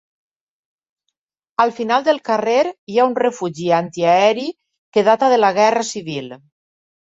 Al 1.65 1.73
final 1.79 2.07
del 2.07 2.21
carrer 2.31 2.63
hi 2.71 2.97
ha 3.03 3.07
un 3.11 3.15
refugi 3.25 3.69
antiaeri 3.83 4.49
que 4.99 5.07
data 5.13 5.33
de 5.37 5.41
la 5.45 5.55
guerra 5.63 5.87
civil. 5.95 6.37